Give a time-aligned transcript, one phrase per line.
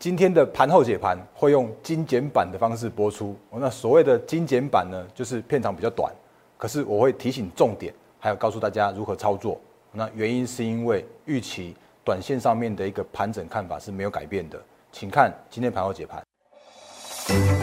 [0.00, 3.36] 今天的盘后解盘会用精简版的方式播出。
[3.50, 6.10] 那所谓的精简版呢，就是片长比较短，
[6.56, 9.60] 可是我会提醒重点，还有告诉大家如何操作。
[9.92, 14.58] 那原因是因为预期短线上面的一个盘整看法是没有改变的，
[14.90, 17.59] 请看今天盘后解盘。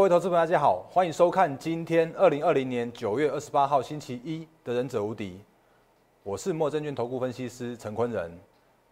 [0.00, 5.32] 各位投资朋友，大家好，欢迎收看今天二零二零年九月二十八号星期一的《忍者无敌》，
[6.22, 8.32] 我是莫证券投顾分析师陈坤仁。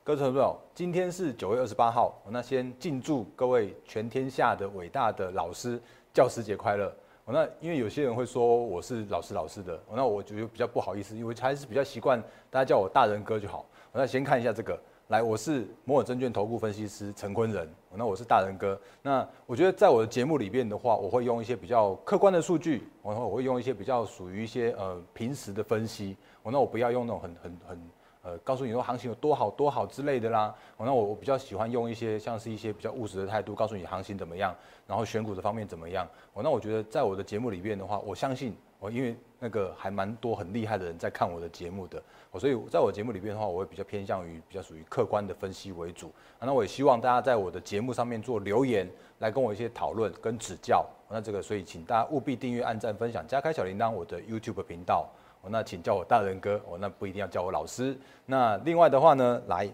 [0.04, 5.80] 各位投资朋友，今天是九月二十八号，那先敬祝各位全天下的伟大的老师
[6.12, 6.94] 教师节快乐。
[7.24, 13.64] 我那因为有些人会说我是老师老师的，那我觉得比较不好意思，因为还是比较习惯大家叫我大人哥就好。
[13.92, 14.78] 我那先看一下这个。
[15.08, 18.78] 来，我是摩尔证券投顾分析师陈坤仁，那我是大人哥。
[19.00, 26.14] 那我觉得在我的节目里边的话，我会用一些比较客观的数据，然后我会用一些比较属于一些呃平时的分析。
[26.42, 27.90] 我那我不要用那种很很很
[28.22, 30.54] 呃告诉你说行情有多好多好之类的啦。
[30.76, 34.54] 我那我我比较喜欢用一些像是一些比较务实的态度，告诉你行情怎么样，
[34.86, 36.06] 然后选股的方面怎么样。
[36.34, 42.02] 我那我觉得在我的节目里边的话，我相信我因为那个还蛮多很厉害的人在看我的节目的。
[42.30, 46.12] 我所以，在我节目里边的话，我会比较偏向于比较属于客观的分析为主。
[46.40, 50.86] 那我也希望大家在我的节目上面做留言，来跟我一些讨论跟指教。
[51.10, 55.08] 那这个，所以请大家务必订阅、按赞、分享、加开小铃铛，我的 YouTube 频道。
[55.50, 57.96] 那请叫我大人哥，哦，那不一定要叫我老师。
[58.26, 59.66] 那另外的话呢，来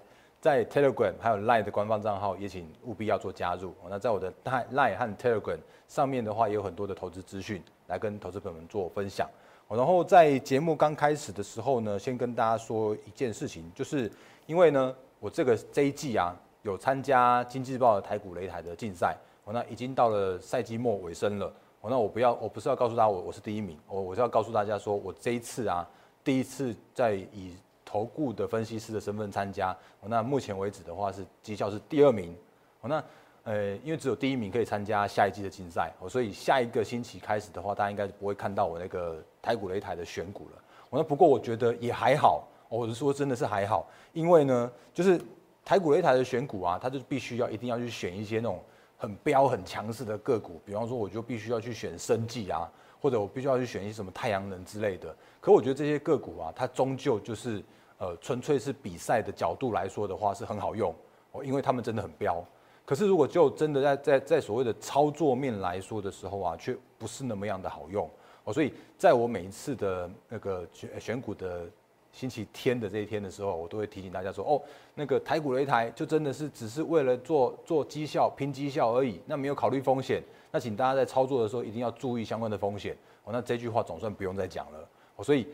[0.44, 3.72] 在 Telegram 还有 Line 的官方账号，也请务必要做加入。
[3.88, 5.56] 那在我的 Line 和 Telegram
[5.88, 9.26] 上面的话，也有很多的投资资讯来跟投资朋友们做分享。
[9.70, 14.12] 然后在节目刚开始的时候呢，先跟大家说一件事情，就是
[14.44, 21.50] 因为呢，我这个这一季啊，有参加经济日报的台股擂台的竞赛，我那已经到了赛季末尾声了。
[21.80, 25.88] 我那我不要，我不是要告诉大家我我是第一名，我我是要告诉大家说我这一次啊，
[26.22, 27.56] 第一次在以
[27.94, 32.36] 投顾的分析师的身份参加，那目前为止的话是绩效是第二名。
[32.80, 33.00] 我那。
[33.44, 40.64] 呃，因为只有第一名可以参加下一季的竞赛，所以下一个星期开始的话，大家应该不会看到我那个台股擂台的选股了。
[40.88, 45.20] 我那不过我觉得也还好，我是说真的是还好，因为呢，就是
[45.62, 48.58] 台股擂台的选股啊，它就必须要一定要去选一些那种
[48.96, 52.66] 很标很强势的个股，比方说我就必须要去选生技啊，
[52.98, 55.14] 或者我必须要去选一些什么太阳能之类的。
[55.38, 57.62] 可我觉得这些个股啊，它终究就是
[58.04, 60.94] 呃，纯粹是比赛的角度来说的话是很好用，
[61.32, 62.44] 哦，因为他们真的很标。
[62.84, 68.06] 可是，如果就真的在在在所谓的操作面来说的时候啊，却不是那么样的好用
[68.44, 68.52] 哦。
[68.52, 71.66] 所以，在我每一次的那个选选股的
[72.12, 74.60] 星期天的这一天的时候，我都会提醒大家说：哦，
[74.94, 80.22] 那个台股擂台就真的是只是为了做做绩效、拼绩效而已，那没有考虑风险。
[80.50, 82.94] 那请大家在操作的时候一定要注意相关的风险
[83.24, 83.32] 哦。
[83.32, 85.24] 那这句话总算不用再讲了哦。
[85.24, 85.48] 所以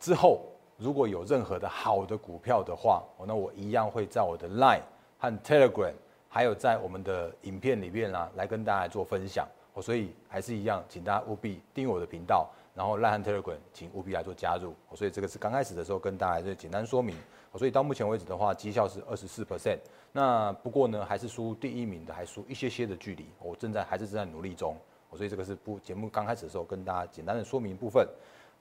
[0.00, 0.40] 之后
[0.84, 4.82] 如果有任何的好的股票的话，那我一样会在我的 Line
[5.18, 5.94] 和 Telegram。
[6.28, 14.74] 还有在我们的影片里面啊，来跟大家做分享哦，所以还是一样，请大家务必订阅我的频道，然后 LINE 和 Telegram，请务必来做加入。
[14.96, 17.16] 所以这个是刚开始的时候跟大家就简单说明。
[17.56, 19.78] 所以到目前为止的话，绩效是二十四 percent，
[20.10, 23.28] 那不过呢，还是输第一名的，还输一些些的距离。
[23.38, 24.76] 我正在还是正在努力中
[25.10, 25.16] 哦。
[25.16, 28.04] 所以这个是不节目刚开始的时候跟大家简单的说明部分。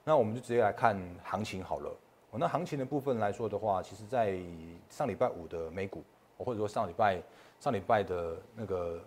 [0.03, 1.89] 那我们就直接来看行情好了。
[2.37, 4.37] 那行情的部分来说的话，其实在
[4.89, 6.03] 上礼拜五的美股，
[6.37, 7.21] 或者说上礼拜。
[7.59, 8.99] 上礼拜的那个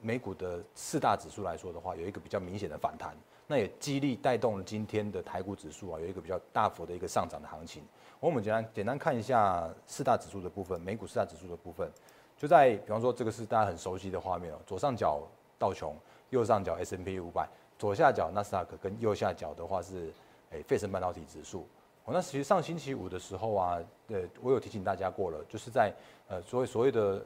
[0.00, 3.16] 美股的四大指数来说的话，有一个比较明显的反弹，
[3.46, 7.84] 那也激励带动了今天的台股指数啊，有一个比较大幅的一个上涨的行情。
[8.18, 11.88] 我们简单简单看一下四大指数的部分，美股四大指数的部分，
[12.36, 15.22] 就在比方说这个是大家很熟悉的画面哦，左上角
[15.60, 15.94] 道琼，
[16.30, 20.12] 右上角 S M P 五百，左下角纳斯达克跟右下角的话是
[20.50, 21.68] 诶费城半导体指数。
[22.04, 25.92] 我，那其实上星期五的时候啊，呃，我有提醒大家过了，就是在
[26.28, 27.22] 呃所谓所谓的。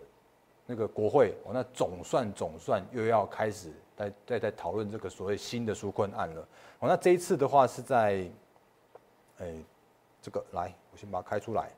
[0.68, 6.40] 那个国会哦，那总算总算又要开始在在在讨论这个所谓新的纾困案了
[6.80, 6.88] 哦。
[6.88, 8.28] 那这一次的话是在，
[9.38, 9.54] 哎，
[10.20, 11.70] 这个来，我先把它开出来。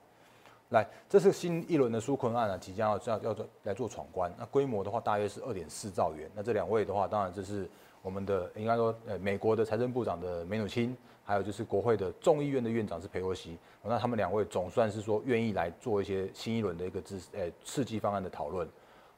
[0.71, 4.33] 来，这是新一轮的纾困案啊，即将要要要做来做闯关。
[4.39, 6.31] 那规模的话大约是二点四兆元。
[6.35, 7.69] 那这两位的话，当然这是
[8.03, 13.59] 我们的应该说呃美国的财政部长的梅努钦，还有就是国会的众议院的院长是佩洛西。
[13.83, 18.69] 那他们两位总算是说愿意来做一些新一轮的一个支呃刺激方案的讨论。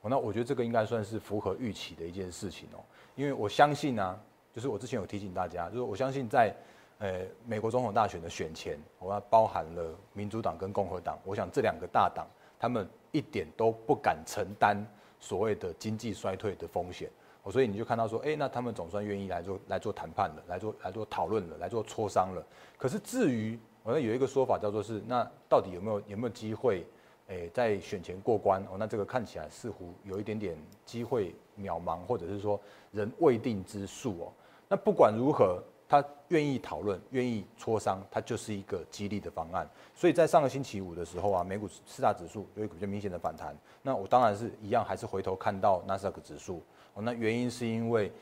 [0.03, 2.81] 那我觉得这个应该算是符合预期的一件事情哦，
[3.17, 4.19] 因为我相信呢，
[4.50, 6.55] 就是我之前有提醒大家，就是我相信在，
[7.00, 12.27] 呃，美国总统大选的选前，我要包含了民主党跟共和党，我想这两个大党，
[12.59, 14.75] 他们一点都不敢承担
[15.21, 17.11] 所谓的经济衰退的风险。
[17.43, 22.45] 哦，所以你就看到说，哎，那他们总算愿意来做来做谈判了，来做来做讨论了，来做磋商了。
[22.77, 26.87] 可是至于，好像有一个说法叫做是，那到底有没有有没有机会，
[27.29, 28.63] 哎，在选前过关？
[28.65, 32.61] 哦，那这个看起来似乎有一点点机会渺茫，或者是说
[32.93, 34.33] 人未定之数哦。
[34.69, 35.63] 那不管如何。
[35.91, 39.69] 他愿意讨论，愿意磋商，它就是一个激励的方案。
[39.93, 43.53] 所以在上个星期五的时候啊，美股四大指数有一个比较明显的反弹。
[43.83, 46.63] 那我当然是一样，还是回头看到纳斯达克指数。
[46.95, 48.13] 哦，那原因是因为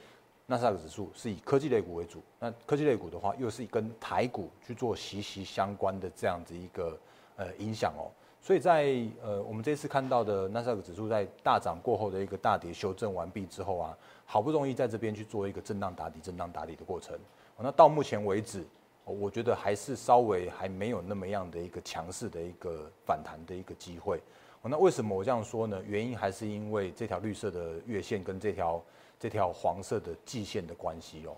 [0.46, 6.98] 纳斯达克指数是以科技类股为主，那科技类股的话，又是跟台股去做息息相关的这样子一个
[7.36, 8.08] 呃影响哦。
[8.40, 17.14] 所以在呃我们这次看到的纳斯达克指数在大涨过后的一个大跌修正完毕之后啊，好不容易在这边去做一个震荡打底、震荡打底的过程。
[17.60, 18.64] 那到目前为止，
[19.04, 24.20] 我觉得还是稍微还没有那么样的一个强势的一个反弹的一个机会。
[24.62, 25.82] 那为什么我这样说呢？
[25.86, 28.84] 原因还是因为这条绿色的月线跟这条
[29.18, 31.34] 这条黄色的季线的关系哦。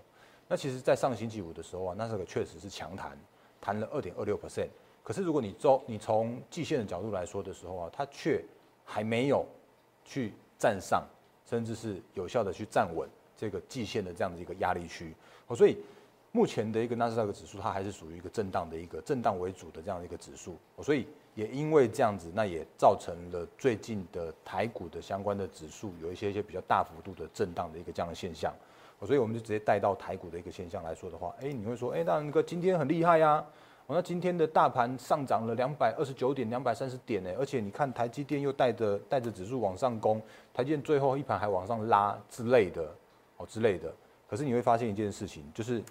[0.49, 3.17] 那其实，在上星期五的时候啊，那这个确实是强弹，
[3.61, 4.69] 弹了二点二六 percent。
[5.03, 8.45] 可是如果你周你从季线的角度来说的时候啊，它却
[8.85, 9.47] 还没有
[10.05, 11.07] 去站上，
[11.49, 15.15] 甚至是有效的去站稳这个季线的这样的一个压力区。
[15.47, 15.79] 哦，所以。
[16.33, 21.05] 目前的一个纳斯达克指数，它还是属于一个震荡的一个震荡为主的这样的一个指数，所以
[21.35, 28.55] 也因为这样子，那也造成了最近的台股的相关的指数有一些一些比较大幅度的震荡的一个这样的现象，
[29.05, 33.45] 所以我们就直接带到台股的一个现象来说的话，哎，你会说，哎，那那个今天很厉害呀，
[33.89, 40.23] 那今天的大盘上涨了两百二十九点，两百三十点呢，而且你看台积电又带着带着指数往上攻，
[40.55, 42.95] 台积电最后一盘还往上拉之类的，
[43.37, 43.93] 哦之类的，
[44.29, 45.83] 可是你会发现一件事情，就是。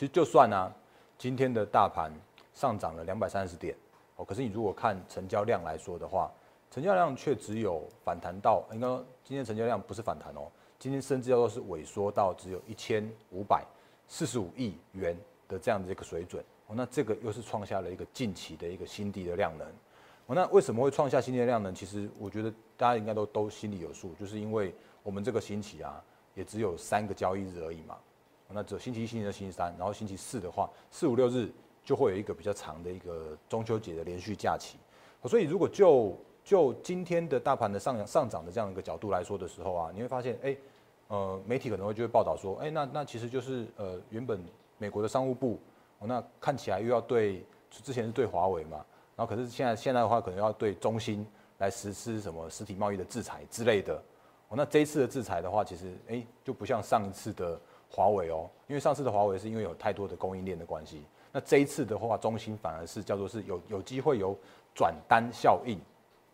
[0.00, 0.72] 其实就算呢，
[1.18, 2.10] 今天的大盘
[2.54, 3.76] 上涨了两百三十点，
[4.16, 6.32] 哦，可是你如果看成交量来说的话，
[6.70, 8.86] 成交量却只有反弹到，应该
[9.22, 13.62] 今天成交量不是反弹哦，今天甚至要说是萎缩到只有一千五百
[14.08, 15.14] 四十五亿元
[15.46, 19.68] 的这样的一个水准，哦，那这个又是创下了一个近期的一个新低的量能，
[20.28, 21.74] 哦，那为什么会创下新低的量能？
[21.74, 26.02] 其实我觉得大家应该都都心里有数，就是因为我们这个星期啊，
[26.34, 27.98] 也只有三个交易日而已嘛。
[28.52, 31.50] 那只有星期一、星期二、星期三，然后星期四的话，四五六日
[31.84, 34.78] 就会有一个比较长的一个中秋节的连续假期。
[35.24, 40.56] 所以，如果就就今天的大盘的上上涨的这样一个角度来说的时候啊，你会发现，哎，
[41.08, 44.42] 呃，媒体可能会就会报道说，哎，那那其实就是呃，原本
[44.78, 45.60] 美国的商务部，
[46.00, 51.26] 那看起来又要对之前是对华为嘛，然后可是现在现在的话，可能要对中兴
[51.58, 54.02] 来实施什么实体贸易的制裁之类的。
[54.48, 57.60] 哦，那这一次的制裁的话，其实哎就不像上一次的。
[57.90, 61.02] 华为哦，因为上次的华为是因为有太多的供应链的关系，
[61.32, 64.36] 那这一次的话，中兴反而是叫做是有有机会有
[64.74, 65.78] 转单效应。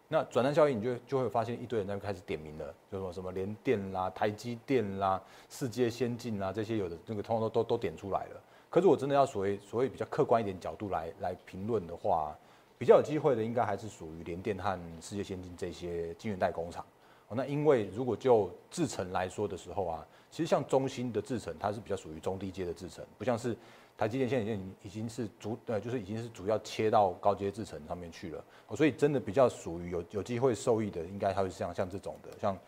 [0.08, 8.41] 那转单效应，你就就会发现一堆人在开始点名了，就说什么联电啦、台积电啦、世界先进啦这些有的那个通通都都都点出来了。
[8.70, 12.37] 可是我真的要所谓所谓比较客观一点角度来来评论的话，
[12.79, 16.85] 比较有机会的应该还是属于联电和世界先进这些晶圆代工厂。
[17.34, 23.56] 那因为如果就制程来说的时候啊，其实像中芯的制程，它是比较属于中低阶的制程，不像是
[23.99, 28.44] 台积电现在已经已经是主呃，就是已经是主要切到高阶制程上面去了。
[28.76, 32.58] 所以真的比较属于有有机会受益的，应该它会像像这种的，像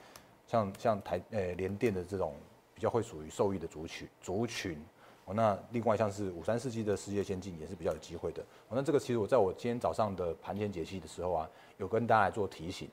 [0.47, 2.35] 像像台呃联电的这种
[2.75, 4.77] 比较会属于受益的族群族群。
[5.27, 8.43] 哦，那另外像是五三四 G 的世界先进也是比较有机会的。
[8.69, 12.89] 哦，那这个其实我在我今天早上的盘前解析的时候啊，有跟大家来做提醒。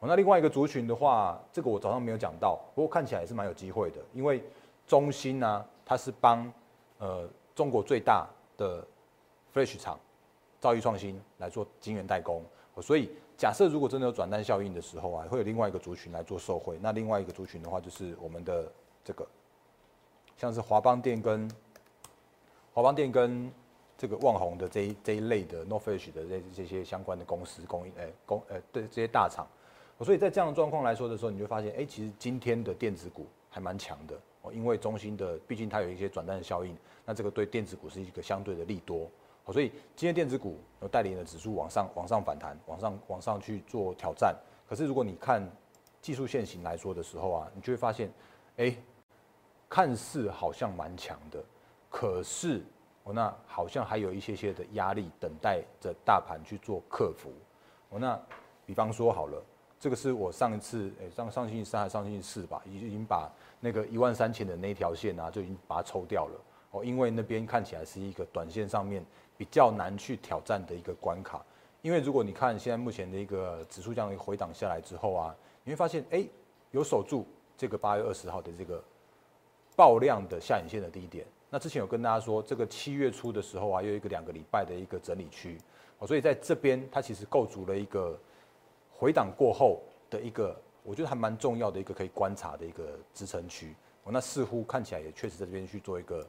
[0.00, 4.40] 那另外一个族群的话，这个我早上没有讲到，不过看起来也是蛮有机会的，因为
[4.86, 6.52] 中芯呢，它是帮
[6.98, 8.86] 呃中国最大的
[9.52, 9.98] Flash 厂
[10.60, 12.44] 兆易创新来做晶圆代工，
[12.80, 16.78] 所以假设如果真的有转单效应的时候啊，会有另外一个族群来做受惠。
[16.80, 18.70] 那另外一个族群的话，就是我们的
[19.02, 19.26] 这个
[20.36, 21.50] 像是华邦电跟
[22.72, 23.50] 华邦电跟
[23.98, 29.46] 这个旺宏的这一这一类的 No Flash 的这这些相关的公司供应诶供呃对这些大厂。
[30.04, 39.10] 所以在这样的状况来说的时候，你就发现，哎，其实今天的电子股还蛮强的哦，因为中心的毕竟它有一些转单的效应，那这个对电子股是一个相对的利多
[39.46, 44.36] 哦，所以今天电子股有带领的指数往上往上反弹，往上往上去做挑战。
[44.68, 45.42] 可是如果你看
[46.02, 48.12] 技术线型来说的时候啊，你就会发现，
[48.58, 48.76] 哎，
[49.66, 51.42] 看似好像蛮强的，
[51.88, 52.62] 可是
[53.04, 57.32] 哦，那好像还有一些些的压力等待着大盘去做克服
[57.88, 58.20] 哦，那
[58.66, 59.42] 比方说好了。
[59.78, 63.30] 这个是我上一次，诶，上上星期三还上星期四吧，已经把
[63.60, 66.40] 那个一万三千的那条线啊，就已经把它抽掉了
[66.70, 69.04] 哦，因为那边看起来是一个短线上面
[69.36, 71.44] 比较难去挑战的一个关卡。
[71.82, 76.26] 因为如果你看现在目前的一个指数这样回档下来之后啊，你会发现，哎，
[76.70, 78.82] 有守住这个八月二十号的这个
[79.76, 81.24] 爆量的下影线的低点。
[81.48, 85.58] 那之前有跟大家说，这个七月初的时候啊，有一个两个礼拜的一个整理区，
[85.98, 88.18] 哦，所以在这边它其实构筑了一个
[88.98, 93.74] 回档过后的一个，我觉得还蛮重要的一个可以观察的一个支撑区。
[94.04, 96.26] 哦，那似乎看起来也确实在这边去做一个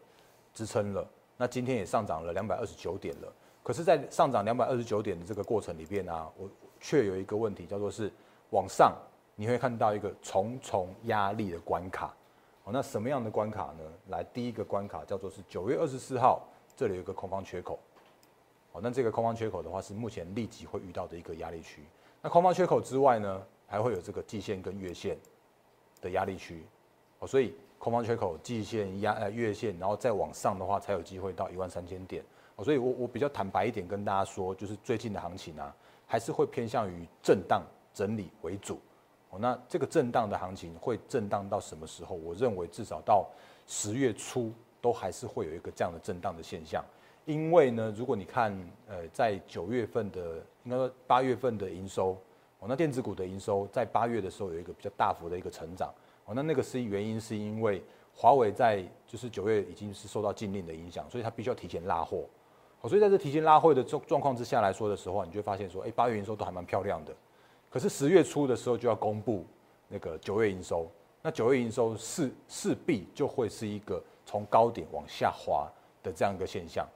[0.53, 1.07] 支撑了。
[1.37, 3.31] 那今天也上涨了两百二十九点了。
[3.63, 8.11] 可是，在上涨两百二十九点的这个过程里边啊，我却有一个问题，叫做是
[8.49, 8.95] 往上
[9.35, 12.15] 你会看到一个重重压力的关卡。
[12.63, 13.83] 哦，那什么样的关卡呢？
[14.07, 17.77] 来，第一个关卡叫做是九月二十四号，这里有一个空方缺口。
[18.71, 21.83] 哦，那这个空方缺口的话，是目前立即会遇到的一个压力区。
[22.21, 25.17] 那空方缺口之外呢，还会有这个季线跟月线
[26.01, 26.63] 的压力区。
[27.19, 32.23] 哦，所以空方缺口、季线压呃月线，然后再往上的话，才有机会到一万三千点。
[32.55, 38.79] 哦，所以我我比较坦白一点跟大家说，就是最近的行情啊，还是会偏向于震荡整理为主。
[39.29, 42.15] 哦，那这个震荡的行情会震荡到什么时候？
[42.15, 43.27] 我认为至少到
[43.67, 46.83] 十月初都还是会有一个这样的震荡的现象。
[47.27, 48.57] 因为呢，如果你看
[48.87, 52.17] 呃，在九月份的，应该说八月份的营收，
[52.59, 55.93] 哦，那电子股的营收在八月的时候有一个比较大幅的一个成长。
[56.23, 57.83] 哦，那那个是原因是因为
[58.15, 62.23] 华为在就是九月已经是受到禁令的影响，所以它必须要提前拉货。
[62.79, 67.13] 好，所以在这提前拉货的状状况之下来说的时候，你就发现说，哎，八月营收都还蛮漂亮的。
[67.69, 69.45] 可是十月初的时候就要公布
[69.89, 70.89] 那个九月营收，
[71.21, 75.69] 那九月营收势势必就会是一个从高点往下滑
[76.01, 76.87] 的这样一个现象。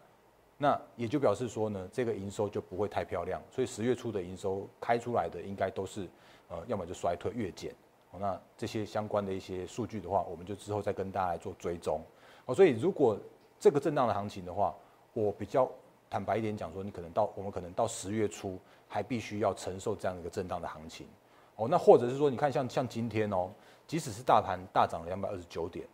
[0.62, 3.42] 那也就表示说呢，这个营收就不会太漂亮。
[3.50, 6.08] 所以十月初的营收开出来的应该都是
[6.50, 7.74] 呃，要么就衰退月减。
[8.20, 12.00] 那这些相关的一些数据的话，我们就之后再跟大家来做追踪。
[12.46, 13.18] 哦，所以如果
[13.60, 14.76] 这个震荡的行情的话，
[15.14, 15.68] 我比较
[16.12, 21.08] 坦白一点讲，说你可能到我们可能到十月初还必须要承受这样一个震荡的行情，
[21.56, 23.50] 哦，那或者是说你看像像今天哦，
[23.88, 25.88] 即使是大盘大涨两百二十九点，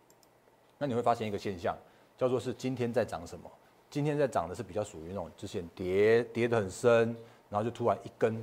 [0.76, 1.74] 那你会发现一个现象，
[2.18, 3.50] 叫做是今天在涨什么？
[3.90, 7.16] 今天在涨的是比较属于那种之前跌跌得很深，
[7.48, 8.42] 然后就突然一根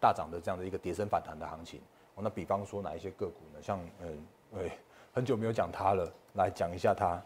[0.00, 1.80] 大涨的这样的一个跌升反弹的行情。
[2.20, 3.62] 那比方说哪一些个股呢？
[3.62, 4.76] 像嗯，哎，
[5.12, 7.22] 很久没有讲它了，来讲一下它。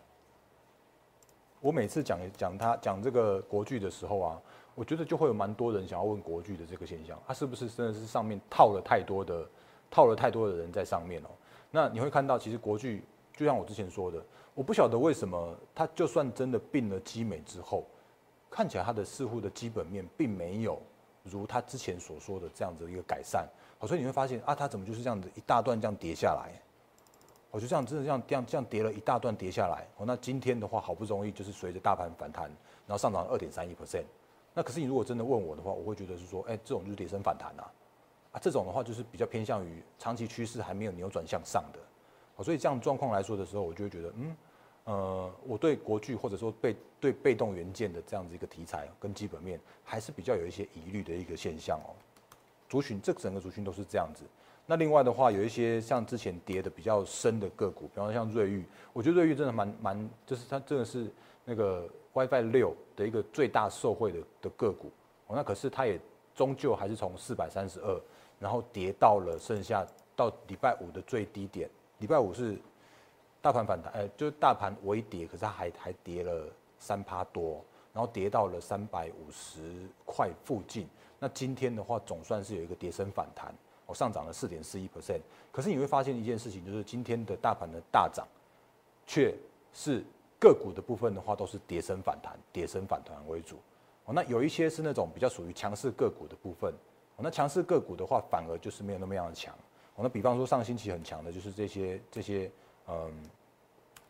[1.61, 4.43] 我每次讲讲它讲这个国剧的时候啊，
[4.75, 9.49] 我觉得就会有蛮多人想要问国剧的这个现象，它是不是真的是上面套了太多的
[9.91, 11.29] 套了太多的人在上面哦？
[11.71, 13.03] 那你会看到，其实国剧
[13.35, 14.23] 就像我之前说的，
[14.55, 17.85] 我不晓得为什么它就算真的并了基美之后，
[18.51, 20.81] 看起来它的似乎的基本面并没有
[21.23, 23.49] 如他之前所说的这样子一个改善，
[23.79, 26.53] 好，所以你会发现啊，它怎么就是这样子一大段这样跌下来？
[27.51, 29.87] 我就这样，真的这样这样这样跌了一大段跌下来。
[29.99, 32.45] 哦，那今天的话，好不容易就是随着大盘反弹，
[32.87, 34.05] 然后上涨二点三一 percent。
[34.55, 37.71] 那可是你如果真的问我的话，我会觉得是说，哎，这种就是跌升反弹啊，
[38.33, 41.79] 啊，这种的话就是比较偏向于长期趋势还没有扭转向上的。
[42.37, 44.37] 哦，所以这样状况来说的时候，我就会觉得，嗯，
[44.85, 51.93] 呃，我对国巨或者说被对被动元件的这样子一个题材跟基本面，还是比较有一些疑虑的一个现象哦。
[52.69, 54.25] 族群这整个族群都是这样子。
[54.65, 61.11] 那另外的话，有一些像之前跌的比较深的个股，比方说像瑞昱，我觉得瑞昱真的蛮蛮，就是它真的是
[61.45, 64.91] 那个 WiFi 六的一个最大受惠的的个股。
[65.27, 66.01] 哦，那可是它也
[66.35, 68.01] 终究还是从四百三十二，
[68.39, 69.87] 然后跌到了剩下
[70.17, 71.69] 到礼拜五的最低点。
[72.03, 72.59] 礼拜五是
[73.41, 76.47] 大盘反弹，呃，就是大盘微跌，可是它还还跌了
[76.79, 80.89] 三趴多，然后跌到了三百五十块附近。
[81.21, 83.55] 那今天的话，总算是有一个跌升反弹。
[83.95, 85.21] 上涨了四点四一 percent，
[85.53, 88.27] 可是你会发现一件事情，就是今天的大盘的大涨，
[89.07, 89.35] 却
[89.75, 90.03] 是
[90.41, 93.57] 个股的部分的话，都是跌升反弹、跌升反弹为主。
[94.07, 96.73] 哦，那有一些是那种比较属于强势个股的部分。
[97.19, 99.55] 那强势个股的话，反而就是没有那么样的强。
[99.95, 102.51] 哦，那比方说上星期很强的，就是这些这些
[102.89, 103.13] 嗯，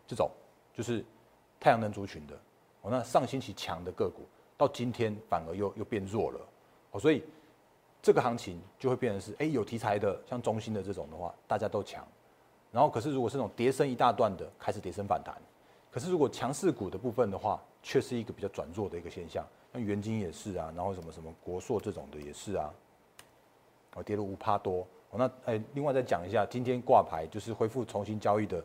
[0.06, 0.30] 这种
[0.74, 1.04] 就是
[1.60, 2.34] 太阳能族群的。
[2.82, 4.22] 哦，那上星期强的个股，
[4.56, 6.40] 到今天反而又又变弱了。
[6.92, 7.22] 哦，所以。
[8.04, 12.04] 这个行情就会变成是，哎，有题材的，像中芯的这种的话，大家都强。
[12.72, 15.40] 然后，可是如果是那种跌升一大段的，开始跌升反弹。
[15.88, 19.46] 可是如果强势股的部分的话，却是一个比较转弱的一个现象。
[19.72, 22.74] 像元晶也是啊，然后什么什么国硕这种的也是啊，
[23.94, 24.84] 哦，跌了五趴多。
[25.18, 28.62] 那哎，另外再讲一下，今天挂牌就是恢复重新交易的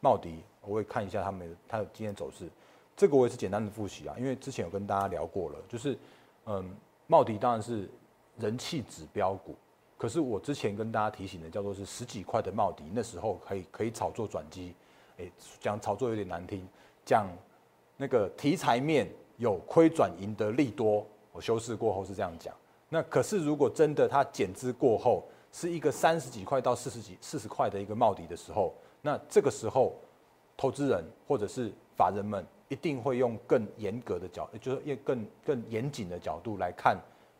[0.00, 2.48] 茂迪，我会看一下他们它的今天走势。
[2.96, 5.98] 这个我也是简单的复习啊，因为之前有跟大家聊过了，就是
[6.46, 6.74] 嗯，
[7.06, 7.88] 茂迪当然是。
[8.38, 9.54] 人气指标股，
[9.98, 14.72] 可是我之前跟大家提醒的叫做是十几块的茂迪，那时候可以可以炒作转机，
[15.18, 15.30] 哎，
[15.60, 16.66] 讲炒作有点难听，
[17.04, 17.28] 讲
[17.98, 22.54] 那个题材面有亏转盈的利多，我修饰过后是这样讲。
[22.88, 29.94] 那可是如果真的它减资过后，是一个三十几块到四十几四十块的一个帽底的时候，那这个时候
[30.56, 36.96] 投资人或者是法人们一定会用更严格的角，就是用更更严谨的角度来看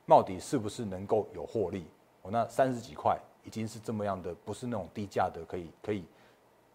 [0.06, 1.86] 帽底是不是能够有获利。
[2.22, 6.04] 哦，那三十几块已经是这么样的，不是那种低价的可以可以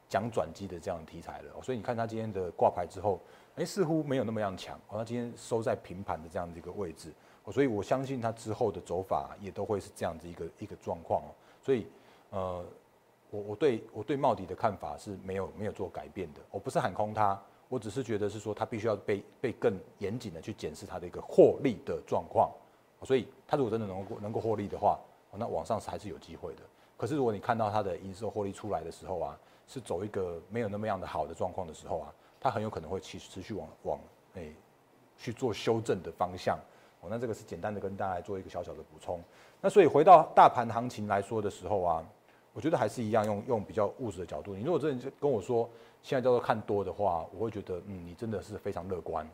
[0.07, 1.61] 讲转机的这样的题材了。
[1.61, 3.19] 所以你看它今天的挂牌之后，
[3.55, 4.79] 哎，似乎没有那么样强。
[4.87, 7.11] 哦，它今天收在平盘的这样的一个位置。
[7.51, 11.29] 所以我相信它之后的走法也都会是这样子一个一个状况哦。
[11.61, 11.87] 所以，
[12.31, 12.65] 呃，
[13.29, 16.41] 我我对我对茂迪的看法是没有没有做改变的。
[16.51, 22.51] 我不是喊空它，我只是觉得是说它必须要被被更严谨的去检视它的一个获利的状况。
[23.03, 24.99] 所以它如果真的能够能够获利的话，
[25.37, 26.61] 那往上是还是有机会的。
[26.97, 29.37] 可是如果你看到它的营收获利出来的时候啊，
[29.67, 33.99] 是走一个没有那么样的好的状况的时候啊，它很有可能会持持续往往
[34.35, 34.55] 诶
[35.17, 36.57] 去做修正的方向。
[37.09, 39.19] 那这个是简单的跟大家来做一个小小的补充。
[39.61, 42.03] 那所以回到大盘行情来说的时候啊，
[42.53, 44.53] 我觉得还是一样用用比较务实的角度。
[44.55, 45.69] 你如果真的跟我说
[46.01, 49.27] 现在叫做看多的话，我会觉得嗯，你真的是非常乐观。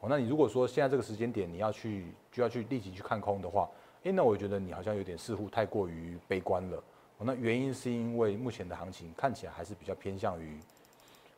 [0.00, 3.68] 哦，那你如果说现在这个时间点你要去就要去立即去看空的话，
[4.02, 6.76] 诶，那我觉得你好像有点似乎太过于悲观了。
[7.18, 10.58] 哦，那原因是因为目前的行情看起来还是比较偏向于，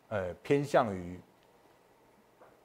[0.08, 1.20] 呃，偏向于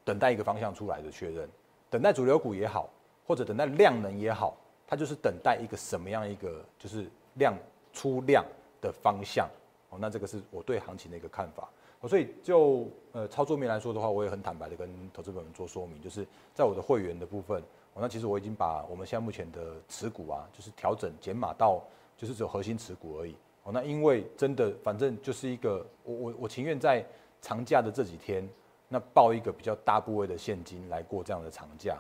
[0.04, 1.48] 等待一个方向出来的确认，
[1.92, 2.90] 等待主流股也好。
[3.26, 7.56] 或者等待量能也好，它就是等待一个什么样一个就是量
[7.92, 8.46] 出量
[8.82, 9.48] 的方向
[9.90, 9.98] 哦。
[10.00, 11.70] 那这个是我对行情的一个看法。
[12.06, 17.62] 所以就呃操作面来说的话，我也很坦白的跟投资朋友做说明，就是在我的会员的部分，
[17.94, 21.82] 哦那其实我已经把我们现在目前的持股啊，就是调整减码到
[22.18, 23.34] 就是只有核心持股而已。
[23.64, 27.06] 哦，那因为真的反正就是一个我我我情愿在
[27.42, 28.46] 长假的这几天，
[28.90, 31.98] 那报一个比较大部位的现金来过这样的长假。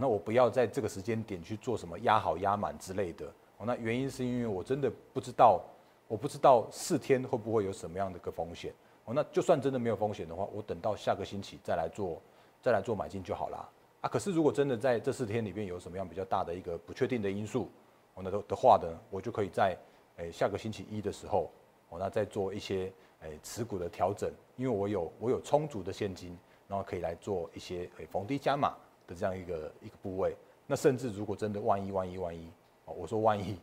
[0.00, 3.26] 那我不要在这个时间点去做什么压好压满之类的。
[3.58, 5.62] 哦，那原因是因为我真的不知道，
[6.08, 8.72] 我不知道四天会不会有什么样的个风险。
[9.04, 12.20] 哦，那就算真的没有风险的话，我等到下个星期再来做，
[12.60, 13.68] 再来做买进就好啦。
[14.00, 17.70] 啊，可是如果真的在这四天里面有什么样比较大的一个不确定的因素，
[18.14, 19.76] 哦，那的的话呢，我就可以在
[20.16, 21.50] 诶下个星期一的时候，
[21.90, 28.74] 哦，那再做一些诶持股的调整，因为我有我有充足的现金，然后可以来做一些诶逢低加码。
[29.06, 30.34] 的这样一个一个部位，
[30.66, 32.48] 那甚至如果真的万一万一万一，
[32.86, 33.58] 哦，我说万一，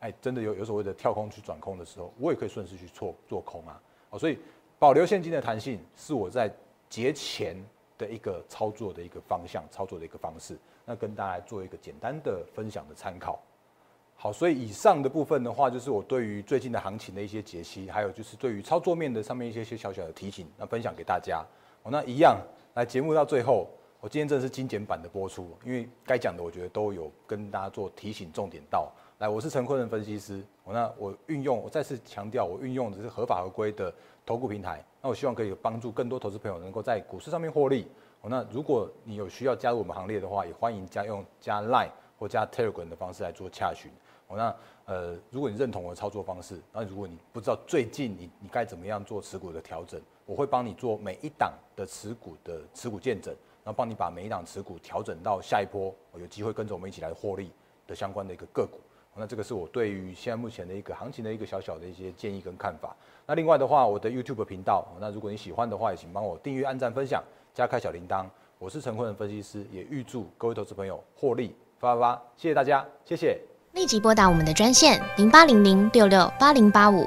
[0.00, 4.38] 哎，真的有有所谓的跳空去转空的时候，我也可以顺势去做做空啊，哦，所以
[4.78, 6.52] 保留现金的弹性是我在
[6.90, 7.56] 节前
[7.96, 13.40] 的一个操作的一个方向，操作的一个方式，那跟大家做一个简单的分享的参考。
[14.14, 21.44] 好，所以以上的部分的话，就是我对于最近的行情的一些解析，还有就是对于操作面的上面一些些小小的提醒，那分享给大家。
[21.82, 22.38] 哦，那一样
[22.74, 23.66] 来节目到最后。
[24.02, 29.28] 我今天真的是精简版的播出，因为该讲的我觉得都有跟大家做提醒，重点到来。
[29.28, 33.94] 我是陈坤仁分析师，我那我运用，我再次强调，我运用的是合法合规的
[34.26, 34.84] 投顾平台。
[35.00, 37.86] 那我希望可以帮助更多投资朋友能够在股市上面获利。
[38.24, 43.88] 那如果你有需要加入我们行列的话，也欢迎加用加 Line 或加 Telegram 的方式来做洽询。
[44.26, 44.52] 我那
[44.84, 53.32] 呃，如果你认同我的操作方式，那如果你不知道最近你你该怎么样做持股的调整，我会帮你做每一档的持股的持股见证。
[53.64, 57.50] 然后帮你把每一档持股调整到下一波有机会跟着我们一起来获利
[57.86, 58.80] 的相关的一个个股。
[59.14, 62.96] 那这个是我对于现在目前的一个行情的一个小小的一些建议跟看法。
[63.26, 67.22] 那另外的话，我的 YouTube 频道，那如果你喜欢的话，也请帮我订阅、按赞、分享、
[67.52, 68.24] 加开小铃铛。
[68.58, 72.22] 我是陈坤仁分析师，也预祝各位投资朋友获利发发发！
[72.38, 73.38] 谢谢大家，谢谢。
[73.72, 77.06] 立即拨打我们的专线零八零零六六八零八五